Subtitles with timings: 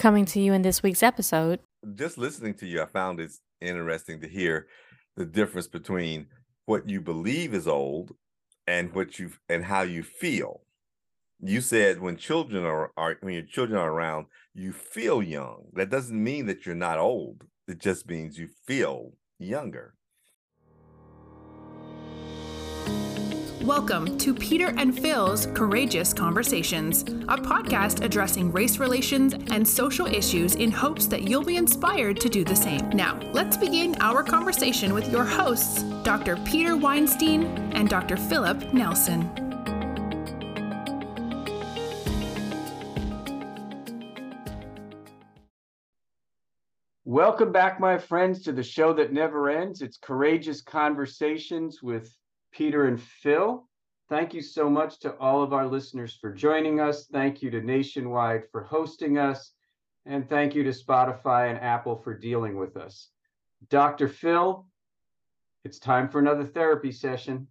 [0.00, 1.60] Coming to you in this week's episode.
[1.94, 4.66] Just listening to you, I found it interesting to hear
[5.14, 6.28] the difference between
[6.64, 8.12] what you believe is old
[8.66, 10.62] and what you and how you feel.
[11.38, 15.66] You said when children are, are when your children are around, you feel young.
[15.74, 17.44] That doesn't mean that you're not old.
[17.68, 19.96] It just means you feel younger.
[23.70, 30.56] Welcome to Peter and Phil's Courageous Conversations, a podcast addressing race relations and social issues
[30.56, 32.90] in hopes that you'll be inspired to do the same.
[32.90, 36.36] Now, let's begin our conversation with your hosts, Dr.
[36.38, 38.16] Peter Weinstein and Dr.
[38.16, 39.30] Philip Nelson.
[47.04, 49.80] Welcome back, my friends, to the show that never ends.
[49.80, 52.12] It's Courageous Conversations with
[52.60, 53.66] Peter and Phil.
[54.10, 57.06] Thank you so much to all of our listeners for joining us.
[57.06, 59.52] Thank you to Nationwide for hosting us.
[60.04, 63.08] And thank you to Spotify and Apple for dealing with us.
[63.70, 64.08] Dr.
[64.08, 64.66] Phil,
[65.64, 67.46] it's time for another therapy session.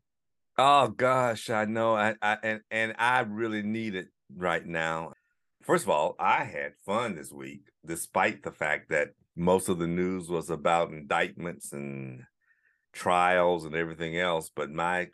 [0.60, 1.96] Oh gosh, I know.
[1.96, 5.14] I, I and and I really need it right now.
[5.64, 9.88] First of all, I had fun this week, despite the fact that most of the
[9.88, 12.26] news was about indictments and
[13.00, 15.08] trials and everything else, but my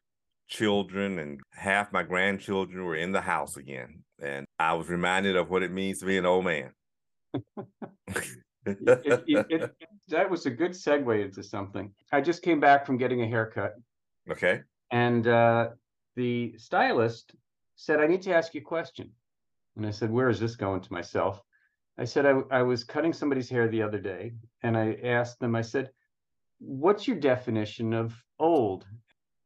[0.48, 4.04] children and half my grandchildren were in the house again.
[4.22, 6.72] And I was reminded of what it means to be an old man.
[8.66, 9.72] it, it, it,
[10.08, 11.92] that was a good segue into something.
[12.12, 13.74] I just came back from getting a haircut.
[14.32, 14.62] Okay.
[14.92, 15.70] And uh,
[16.16, 17.36] the stylist
[17.76, 19.12] said, I need to ask you a question.
[19.76, 21.40] And I said, Where is this going to myself?
[21.98, 25.56] I said, I, I was cutting somebody's hair the other day and I asked them,
[25.56, 25.92] I said,
[26.60, 28.86] what's your definition of old?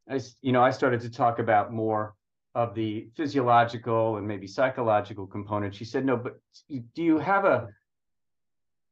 [0.10, 2.16] I, you know, I started to talk about more
[2.56, 5.76] of the physiological and maybe psychological component.
[5.76, 7.68] She said, no, but do you have a,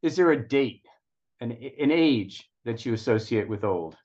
[0.02, 0.86] is there a date,
[1.40, 3.96] an, an age that you associate with old?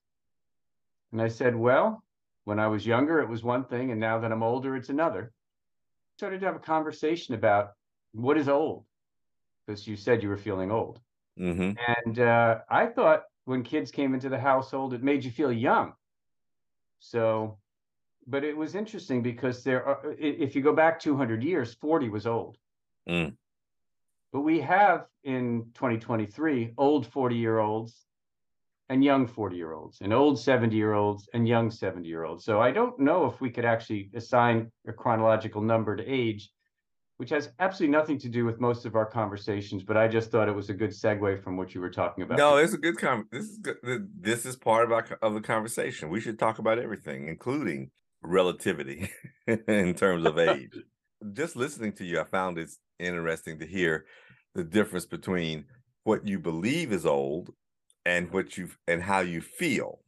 [1.13, 2.03] And I said, well,
[2.45, 3.91] when I was younger, it was one thing.
[3.91, 5.33] And now that I'm older, it's another.
[6.17, 7.73] Started to have a conversation about
[8.13, 8.85] what is old,
[9.67, 10.99] because you said you were feeling old.
[11.39, 11.73] Mm-hmm.
[12.07, 15.93] And uh, I thought when kids came into the household, it made you feel young.
[17.01, 17.59] So,
[18.27, 22.27] but it was interesting because there are, if you go back 200 years, 40 was
[22.27, 22.57] old.
[23.09, 23.35] Mm.
[24.33, 28.07] But we have in 2023 old 40 year olds
[28.89, 32.45] and young 40 year olds and old 70 year olds and young 70 year olds.
[32.45, 36.51] So I don't know if we could actually assign a chronological number to age
[37.23, 40.49] which has absolutely nothing to do with most of our conversations, but I just thought
[40.49, 42.37] it was a good segue from what you were talking about.
[42.37, 44.09] No, it's a good con- this is good.
[44.21, 46.09] This is part of our of the conversation.
[46.09, 47.93] We should talk about everything, including
[48.25, 49.09] relativity
[49.47, 50.77] in terms of age.
[51.33, 54.05] just listening to you, I found it interesting to hear
[54.57, 55.67] the difference between
[56.03, 57.51] what you believe is old
[58.05, 60.01] and what you and how you feel.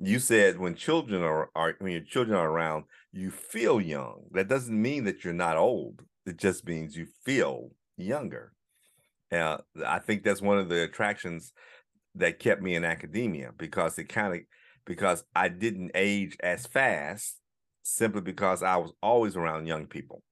[0.00, 4.24] You said when children are, are when your children are around, you feel young.
[4.32, 8.52] That doesn't mean that you're not old it just means you feel younger.
[9.30, 11.52] Uh, I think that's one of the attractions
[12.14, 14.40] that kept me in academia because it kind of
[14.84, 17.40] because I didn't age as fast
[17.82, 20.22] simply because I was always around young people.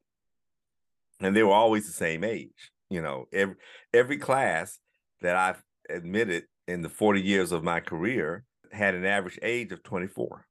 [1.21, 2.73] And they were always the same age.
[2.89, 3.57] You know, every
[3.95, 4.79] every class
[5.21, 9.83] that I've admitted in the 40 years of my career had an average age of
[9.83, 10.47] 24.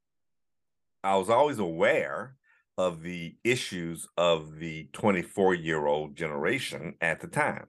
[1.03, 2.35] I was always aware
[2.79, 7.67] of the issues of the 24 year old generation at the time.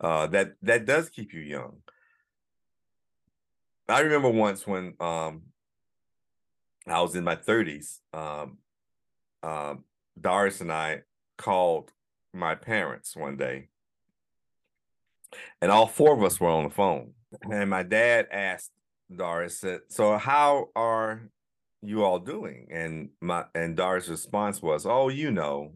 [0.00, 1.76] Uh, that that does keep you young.
[3.90, 5.42] I remember once when um,
[6.86, 8.56] I was in my 30s, um,
[9.42, 9.84] um,
[10.18, 11.02] Doris and I
[11.36, 11.92] called
[12.32, 13.68] my parents one day,
[15.60, 17.12] and all four of us were on the phone.
[17.50, 18.70] And my dad asked
[19.14, 21.28] Doris, said, "So how are
[21.82, 22.68] you all doing?
[22.70, 25.72] And my and Dar's response was, Oh, you know,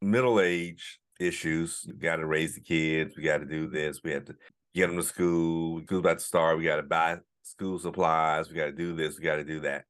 [0.00, 1.86] middle age issues.
[1.86, 3.16] We got to raise the kids.
[3.16, 4.00] We got to do this.
[4.02, 4.34] We have to
[4.74, 5.82] get them to school.
[5.82, 6.58] School's about to start.
[6.58, 8.48] We got to buy school supplies.
[8.48, 9.18] We got to do this.
[9.18, 9.84] We got to do that.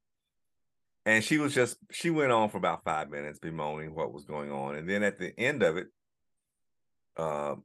[1.06, 4.50] And she was just, she went on for about five minutes bemoaning what was going
[4.50, 4.76] on.
[4.76, 5.88] And then at the end of it,
[7.17, 7.56] uh,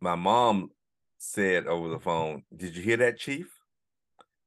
[0.00, 0.70] my mom
[1.18, 3.46] said over the phone, Did you hear that, Chief?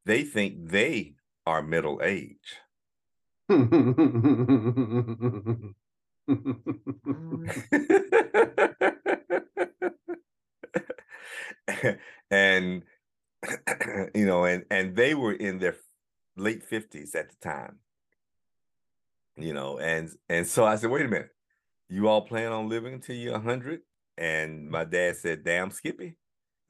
[0.05, 1.13] They think they
[1.45, 2.57] are middle age.
[3.49, 5.73] Mm.
[12.31, 12.83] and
[14.15, 15.75] you know and and they were in their
[16.37, 17.79] late 50s at the time
[19.37, 21.29] you know and and so i said wait a minute
[21.89, 23.81] you all plan on living until you're 100
[24.17, 26.15] And my dad said, damn, Skippy.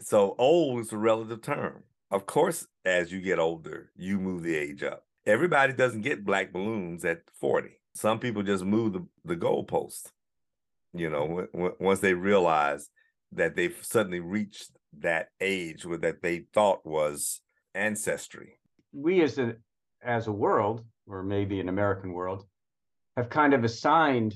[0.01, 1.83] So old is a relative term.
[2.13, 5.03] Of course, as you get older, you move the age up.
[5.25, 7.69] Everybody doesn't get black balloons at 40.
[7.95, 10.11] Some people just move the, the goalpost,
[10.93, 12.87] you know, w- w- once they realize
[13.31, 14.69] that they've suddenly reached
[14.99, 17.41] that age where that they thought was
[17.73, 18.59] ancestry.
[18.91, 19.55] We as a
[20.03, 22.45] as a world, or maybe an American world,
[23.17, 24.35] have kind of assigned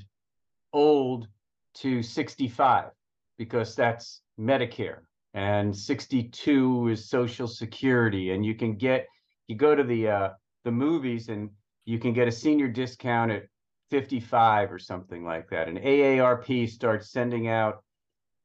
[0.74, 1.28] old
[1.76, 2.90] to 65
[3.38, 5.02] because that's Medicare
[5.38, 9.06] and 62 is Social Security, and you can get
[9.46, 10.30] you go to the uh,
[10.64, 11.52] the movies and
[11.86, 13.44] you can get a senior discount at
[13.92, 15.68] 55 or something like that.
[15.68, 17.84] And AARP starts sending out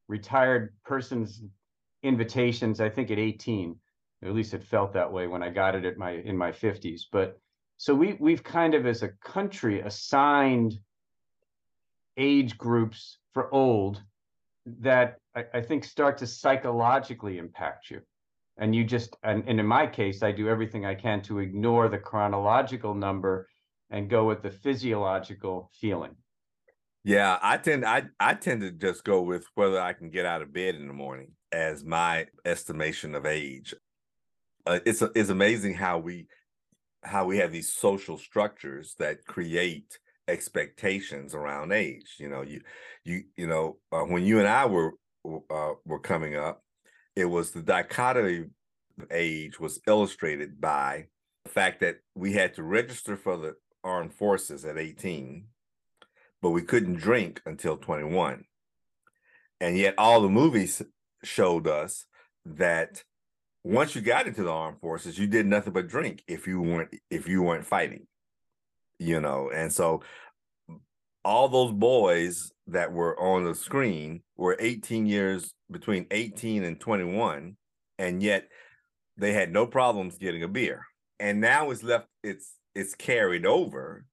[0.07, 1.43] retired persons
[2.03, 3.75] invitations, I think at 18.
[4.23, 7.05] At least it felt that way when I got it at my in my 50s.
[7.11, 7.39] But
[7.79, 10.75] so we we've kind of as a country assigned
[12.19, 14.03] age groups for old
[14.67, 18.01] that I, I think start to psychologically impact you
[18.59, 21.89] and you just and, and in my case i do everything i can to ignore
[21.89, 23.49] the chronological number
[23.91, 26.15] and go with the physiological feeling
[27.05, 30.43] Yeah, I tend I I tend to just go with whether I can get out
[30.43, 33.75] of bed in the morning as my estimation of age.
[34.65, 36.29] Uh, it's it's amazing how we
[37.03, 42.17] how we have these social structures that create expectations around age.
[42.19, 42.61] You know, you
[43.05, 44.93] you you know uh, when you and I were
[45.25, 46.63] uh, were coming up,
[47.17, 48.47] it was the dichotomy
[48.99, 51.07] of age was illustrated by
[51.45, 55.47] the fact that we had to register for the armed forces at 18
[56.43, 58.45] but we couldn't drink until 21.
[59.61, 60.83] And yet all the movies
[61.23, 62.05] showed us
[62.45, 63.05] that
[63.63, 66.93] once you got into the armed forces, you did nothing but drink if you weren't
[67.11, 68.09] if you weren't fighting.
[69.03, 70.03] You know, and so
[71.25, 77.57] all those boys that were on the screen were 18 years between 18 and 21
[77.99, 78.49] and yet
[79.17, 80.87] they had no problems getting a beer.
[81.21, 84.05] And now it's left it's it's carried over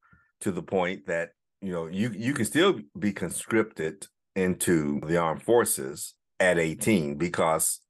[0.41, 1.29] to the point that
[1.61, 4.05] you know you you can still be conscripted
[4.35, 7.81] into the armed forces at 18 because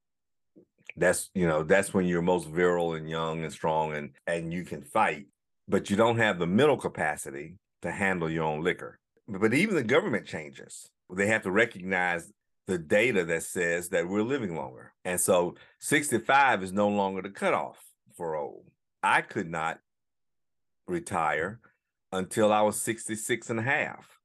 [0.95, 4.63] that's you know that's when you're most virile and young and strong and and you
[4.63, 5.25] can fight
[5.69, 9.83] but you don't have the mental capacity to handle your own liquor but even the
[9.83, 12.31] government changes they have to recognize
[12.67, 17.29] the data that says that we're living longer and so 65 is no longer the
[17.29, 17.77] cutoff
[18.17, 18.65] for old
[19.01, 19.79] i could not
[20.89, 21.59] retire
[22.11, 24.17] until I was 66 and a half.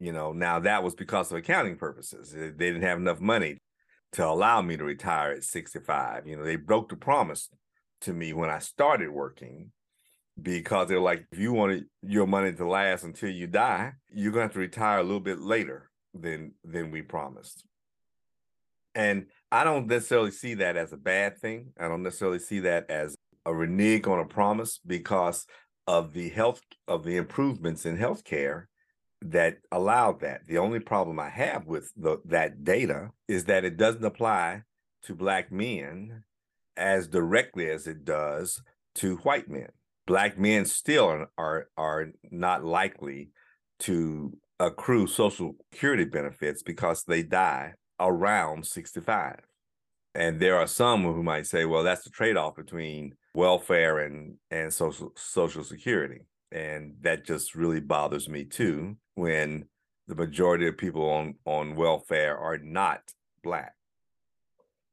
[0.00, 2.32] You know, now that was because of accounting purposes.
[2.32, 3.58] They didn't have enough money
[4.12, 6.26] to allow me to retire at 65.
[6.26, 7.48] You know, they broke the promise
[8.02, 9.72] to me when I started working
[10.40, 14.42] because they're like, if you want your money to last until you die, you're going
[14.42, 17.64] to have to retire a little bit later than than we promised.
[18.94, 21.72] And I don't necessarily see that as a bad thing.
[21.78, 25.46] I don't necessarily see that as a renege on a promise because
[25.86, 28.64] of the health of the improvements in healthcare
[29.22, 30.42] that allowed that.
[30.46, 34.62] The only problem I have with the, that data is that it doesn't apply
[35.04, 36.24] to black men
[36.76, 38.60] as directly as it does
[38.96, 39.68] to white men.
[40.08, 43.30] Black men still are are, not likely
[43.80, 49.36] to accrue social security benefits because they die around 65.
[50.16, 54.72] And there are some who might say, well, that's the trade-off between welfare and and
[54.72, 59.64] social social security and that just really bothers me too when
[60.06, 63.00] the majority of people on on welfare are not
[63.42, 63.74] black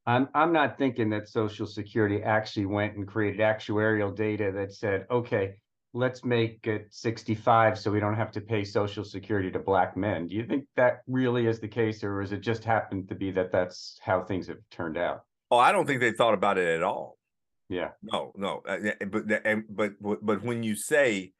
[0.06, 5.06] i'm i'm not thinking that social security actually went and created actuarial data that said
[5.10, 5.54] okay
[5.94, 10.26] let's make it 65 so we don't have to pay social security to black men
[10.26, 13.30] do you think that really is the case or is it just happened to be
[13.30, 16.68] that that's how things have turned out oh i don't think they thought about it
[16.68, 17.16] at all
[17.68, 17.90] yeah.
[18.02, 18.62] No, no.
[18.66, 21.32] Uh, but but but when you say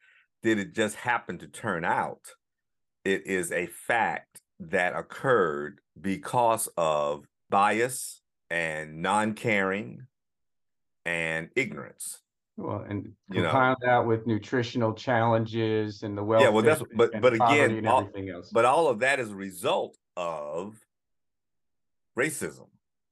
[0.42, 2.20] did it just happen to turn out,
[3.04, 10.06] it is a fact that occurred because of bias and non-caring
[11.04, 12.20] and ignorance.
[12.56, 16.48] Well, and you know, that with nutritional challenges and the welfare.
[16.48, 18.08] Yeah, well, that's but but again, all.
[18.52, 20.74] But all of that is a result of
[22.18, 22.68] racism.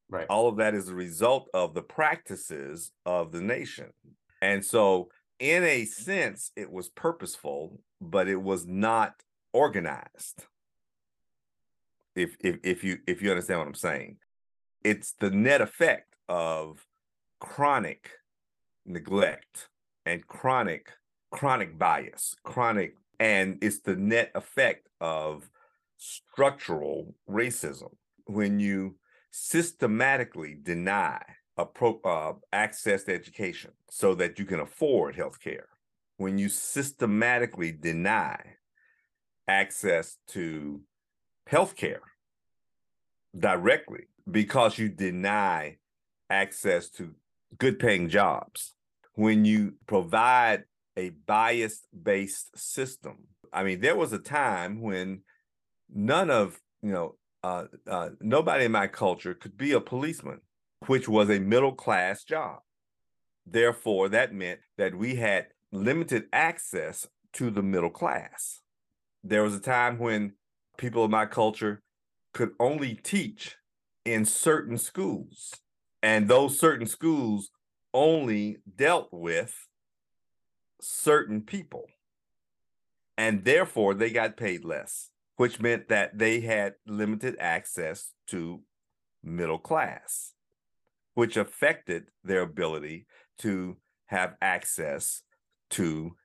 [0.08, 0.26] Right.
[0.30, 3.92] All of that is a result of the practices of the nation.
[4.40, 9.14] And so, in a sense, it was purposeful, but it was not
[9.52, 10.46] organized.
[12.14, 14.16] If if if you if you understand what I'm saying,
[14.84, 16.86] it's the net effect of
[17.40, 18.10] chronic
[18.86, 19.68] neglect
[20.06, 20.90] and chronic
[21.34, 25.50] chronic bias, chronic, and it's the net effect of
[25.96, 27.92] structural racism.
[28.26, 28.94] When you
[29.32, 31.20] systematically deny
[31.58, 35.66] uh, access to education so that you can afford health care,
[36.18, 38.38] when you systematically deny
[39.48, 40.80] access to
[41.48, 42.02] health care
[43.36, 45.76] directly because you deny
[46.30, 47.14] access to
[47.58, 48.74] good paying jobs,
[49.14, 50.64] when you provide
[50.96, 53.26] a bias based system.
[53.52, 55.22] I mean, there was a time when
[55.92, 60.40] none of, you know, uh, uh, nobody in my culture could be a policeman,
[60.86, 62.60] which was a middle class job.
[63.46, 68.60] Therefore, that meant that we had limited access to the middle class.
[69.22, 70.34] There was a time when
[70.78, 71.82] people of my culture
[72.32, 73.56] could only teach
[74.04, 75.54] in certain schools,
[76.02, 77.50] and those certain schools
[77.92, 79.54] only dealt with
[80.80, 81.86] certain people.
[83.16, 88.62] And therefore, they got paid less, which meant that they had limited access to
[89.22, 90.34] middle class,
[91.14, 93.06] which affected their ability
[93.38, 95.22] to have access
[95.70, 96.16] to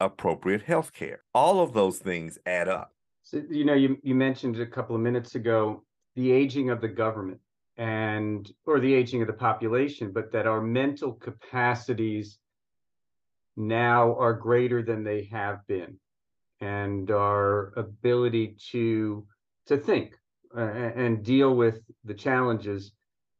[0.00, 1.22] appropriate health care.
[1.34, 2.92] All of those things add up.
[3.22, 5.82] So, you know, you, you mentioned a couple of minutes ago
[6.16, 7.40] the aging of the government
[7.76, 12.38] and or the aging of the population, but that our mental capacities
[13.56, 15.98] now are greater than they have been,
[16.60, 19.26] and our ability to
[19.66, 20.14] to think
[20.56, 22.92] uh, and deal with the challenges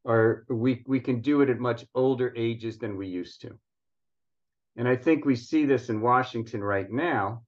[0.05, 3.59] are we we can do it at much older ages than we used to.
[4.77, 7.43] And I think we see this in Washington right now,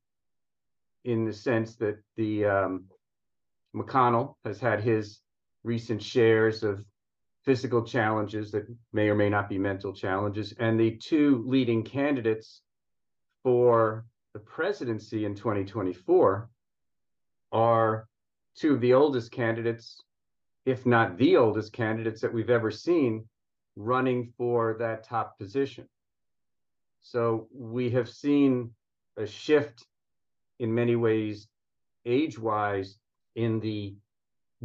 [1.04, 2.84] in the sense that the um,
[3.74, 5.20] McConnell has had his
[5.64, 6.84] recent shares of
[7.44, 10.54] physical challenges that may or may not be mental challenges.
[10.58, 12.62] And the two leading candidates
[13.42, 16.48] for the presidency in 2024
[17.52, 18.08] are
[18.54, 20.02] two of the oldest candidates,
[20.66, 23.26] if not the oldest candidates that we've ever seen
[23.76, 25.88] running for that top position.
[27.00, 28.72] So we have seen
[29.16, 29.86] a shift
[30.58, 31.48] in many ways,
[32.04, 32.98] age wise,
[33.34, 33.96] in the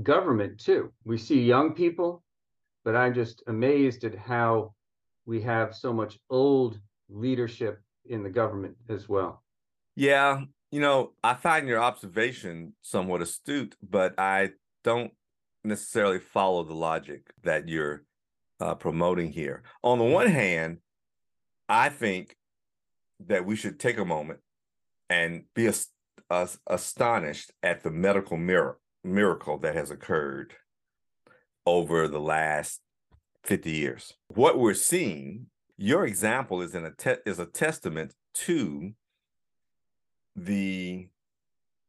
[0.01, 0.91] government too.
[1.03, 2.23] We see young people,
[2.83, 4.73] but I'm just amazed at how
[5.25, 6.79] we have so much old
[7.09, 9.43] leadership in the government as well.
[9.95, 10.41] Yeah,
[10.71, 14.51] you know, I find your observation somewhat astute, but I
[14.83, 15.11] don't
[15.63, 18.03] necessarily follow the logic that you're
[18.59, 19.63] uh, promoting here.
[19.83, 20.79] On the one hand,
[21.69, 22.35] I think
[23.27, 24.39] that we should take a moment
[25.09, 25.67] and be
[26.67, 30.53] astonished at the medical mirror miracle that has occurred
[31.65, 32.81] over the last
[33.43, 34.13] 50 years.
[34.29, 35.47] What we're seeing,
[35.77, 38.13] your example is in a te- is a testament
[38.45, 38.93] to
[40.35, 41.09] the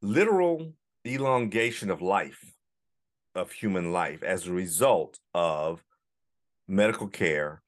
[0.03, 0.75] literal
[1.07, 2.53] elongation of life
[3.35, 5.83] of human life as a result of
[6.69, 7.63] medical care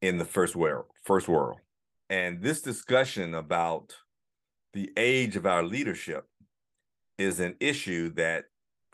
[0.00, 1.58] in the first world first world
[2.08, 3.94] and this discussion about
[4.72, 6.24] the age of our leadership
[7.18, 8.44] is an issue that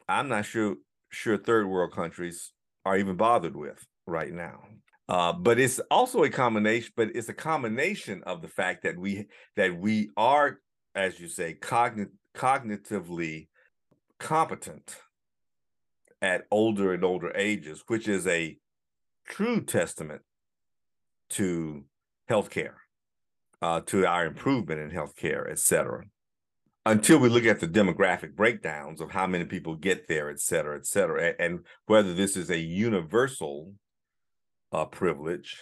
[0.09, 0.77] I'm not sure
[1.11, 2.53] sure third world countries
[2.85, 4.65] are even bothered with right now.
[5.09, 9.27] Uh, but it's also a combination, but it's a combination of the fact that we
[9.57, 10.59] that we are,
[10.95, 13.47] as you say, cogn- cognitively
[14.19, 14.97] competent
[16.21, 18.57] at older and older ages, which is a
[19.27, 20.23] true testament
[21.29, 21.85] to
[22.29, 22.75] healthcare,
[23.63, 26.05] uh, to our improvement in healthcare, et cetera
[26.87, 30.77] until we look at the demographic breakdowns of how many people get there, et cetera,
[30.77, 33.73] et cetera, and whether this is a universal
[34.71, 35.59] uh, privilege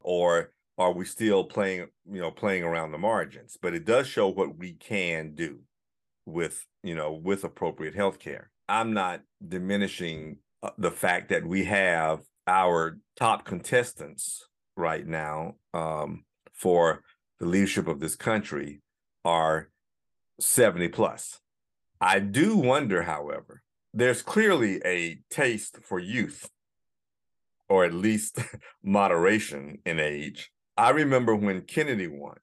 [0.00, 3.58] or are we still playing, you know, playing around the margins?
[3.60, 5.58] But it does show what we can do
[6.26, 8.50] with, you know, with appropriate health care.
[8.68, 14.46] I'm not diminishing uh, the fact that we have our top contestants
[14.76, 16.24] right now um,
[16.54, 17.02] for
[17.42, 18.80] the leadership of this country
[19.24, 19.68] are
[20.38, 21.40] 70 plus.
[22.00, 26.48] I do wonder, however, there's clearly a taste for youth,
[27.68, 28.38] or at least
[28.84, 30.52] moderation in age.
[30.76, 32.36] I remember when Kennedy won.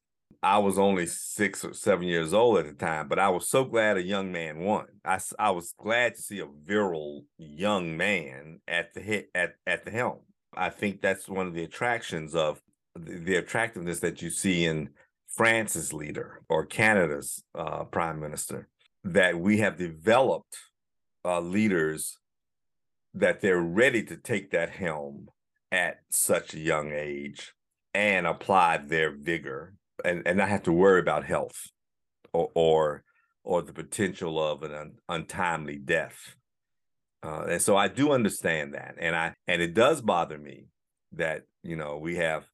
[0.43, 3.63] I was only six or seven years old at the time, but I was so
[3.63, 4.87] glad a young man won.
[5.05, 9.85] I, I was glad to see a virile young man at the hit, at, at
[9.85, 10.19] the helm.
[10.57, 12.61] I think that's one of the attractions of
[12.95, 14.89] the, attractiveness that you see in
[15.27, 18.67] France's leader or Canada's uh, prime minister,
[19.03, 20.57] that we have developed
[21.23, 22.17] uh, leaders
[23.13, 25.27] that they're ready to take that helm
[25.71, 27.53] at such a young age
[27.93, 31.69] and apply their vigor and, and not have to worry about health
[32.33, 33.03] or, or
[33.43, 36.35] or the potential of an un- untimely death.
[37.23, 40.65] Uh, and so I do understand that, and I and it does bother me
[41.13, 42.45] that you know we have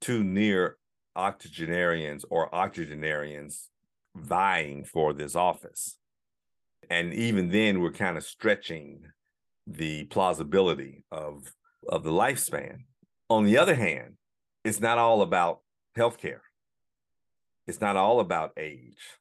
[0.00, 0.76] two near
[1.14, 3.68] octogenarians or octogenarians
[4.14, 5.98] vying for this office,
[6.88, 9.02] and even then we're kind of stretching
[9.66, 11.54] the plausibility of
[11.88, 12.78] of the lifespan.
[13.28, 14.14] On the other hand,
[14.64, 15.60] it's not all about
[15.96, 16.40] healthcare.
[17.66, 19.18] It's not all about age.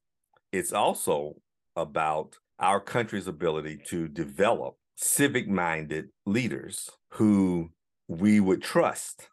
[0.52, 1.36] It's also
[1.76, 7.70] about our country's ability to develop civic minded leaders who
[8.08, 9.30] we would trust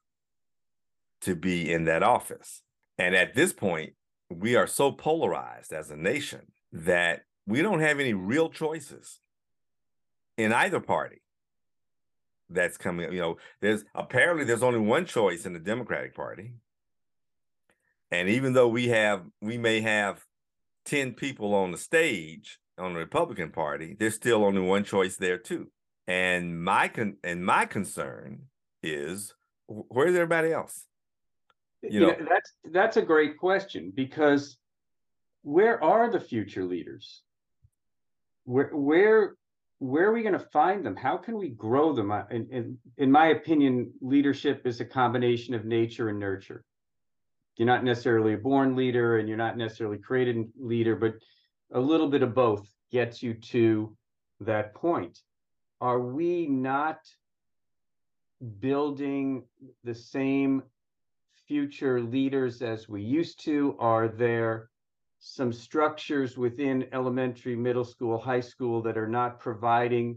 [1.23, 2.63] to be in that office.
[2.99, 3.95] And at this point,
[4.29, 9.21] we are so polarized as a nation that we don't have any real choices
[10.37, 11.23] in either party
[12.49, 13.13] that's coming up.
[13.13, 16.53] you know there's apparently there's only one choice in the democratic party
[18.11, 20.25] and even though we have we may have
[20.85, 25.39] 10 people on the stage on the republican party there's still only one choice there
[25.39, 25.71] too
[26.07, 28.43] and my con- and my concern
[28.83, 29.35] is
[29.67, 30.87] where's everybody else
[31.83, 34.57] you, know, know that's that's a great question because
[35.43, 37.23] where are the future leaders
[38.45, 39.35] where where
[39.79, 40.95] where are we going to find them?
[40.95, 42.13] How can we grow them?
[42.31, 46.65] In, in, in my opinion, leadership is a combination of nature and nurture.
[47.57, 51.15] You're not necessarily a born leader and you're not necessarily created leader, but
[51.73, 53.97] a little bit of both gets you to
[54.39, 55.19] that point.
[55.81, 56.99] Are we not
[58.61, 59.43] building
[59.83, 60.63] the same
[61.53, 63.77] future leaders as we used to?
[63.79, 64.71] Are there
[65.19, 70.17] some structures within elementary, middle school, high school that are not providing,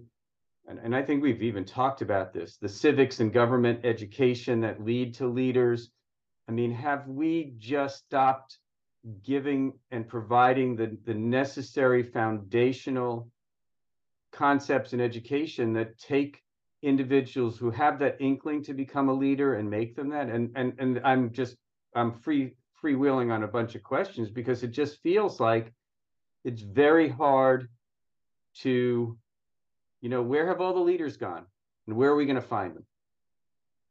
[0.65, 4.81] and, and I think we've even talked about this, the civics and government education that
[4.81, 5.89] lead to leaders.
[6.47, 8.57] I mean, have we just stopped
[9.21, 13.29] giving and providing the, the necessary foundational
[14.31, 16.41] concepts in education that take
[16.85, 20.73] individuals who have that inkling to become a leader and make them that and and
[20.77, 21.57] and i'm just
[21.95, 25.73] i'm free freewheeling on a bunch of questions because it just feels like
[26.43, 27.67] it's very hard
[28.59, 29.17] to,
[30.01, 31.45] you know, where have all the leaders gone
[31.87, 32.85] and where are we going to find them?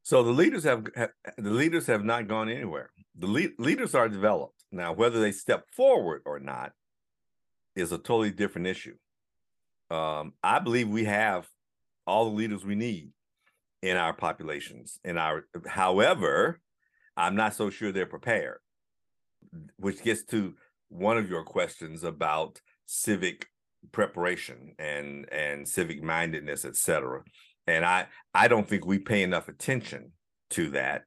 [0.03, 2.91] So the leaders have, have the leaders have not gone anywhere.
[3.19, 4.93] The le- leaders are developed now.
[4.93, 6.73] Whether they step forward or not
[7.75, 8.97] is a totally different issue.
[9.91, 11.49] Um, I believe we have
[12.07, 13.11] all the leaders we need
[13.83, 14.99] in our populations.
[15.05, 16.61] In our, however,
[17.17, 18.59] I'm not so sure they're prepared
[19.77, 20.55] which gets to
[20.89, 23.47] one of your questions about civic
[23.93, 27.21] preparation and and civic mindedness etc
[27.67, 30.11] and i i don't think we pay enough attention
[30.49, 31.03] to that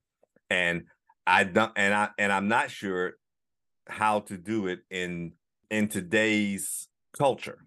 [0.50, 0.84] and
[1.26, 3.14] i don't and i and i'm not sure
[3.88, 5.32] how to do it in
[5.72, 7.66] in today's culture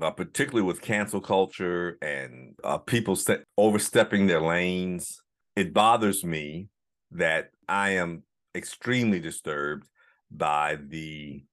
[0.00, 5.22] uh, particularly with cancel culture and uh, people st- overstepping their lanes
[5.56, 6.68] it bothers me
[7.10, 8.22] that i am
[8.54, 9.88] extremely disturbed
[10.30, 11.44] by the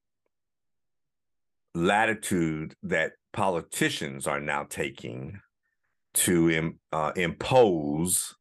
[1.74, 5.40] latitude that politicians are now taking
[6.14, 8.34] to uh, impose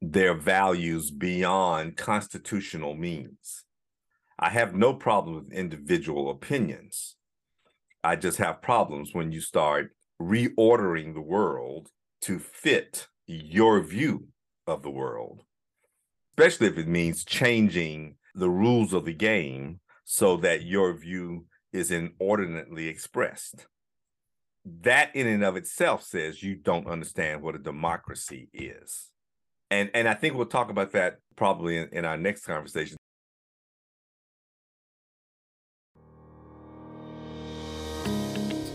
[0.00, 3.64] their values beyond constitutional means.
[4.38, 7.16] I have no problem with individual opinions.
[8.04, 11.90] I just have problems when you start reordering the world
[12.22, 14.28] to fit your view
[14.66, 15.44] of the world
[16.38, 21.90] especially if it means changing the rules of the game so that your view is
[21.90, 23.66] inordinately expressed.
[24.64, 29.10] That in and of itself says you don't understand what a democracy is.
[29.70, 32.97] And and I think we'll talk about that probably in, in our next conversation.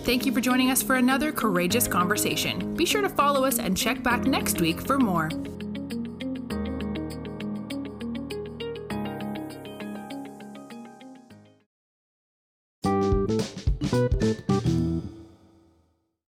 [0.03, 2.75] Thank you for joining us for another courageous conversation.
[2.75, 5.29] Be sure to follow us and check back next week for more.